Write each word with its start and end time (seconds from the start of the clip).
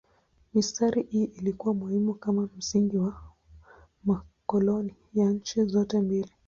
Mistari 0.53 1.01
hii 1.03 1.23
ilikuwa 1.23 1.73
muhimu 1.73 2.13
kama 2.13 2.49
msingi 2.57 2.97
wa 2.97 3.21
makoloni 4.03 4.95
ya 5.13 5.29
nchi 5.29 5.63
zote 5.65 6.01
mbili. 6.01 6.31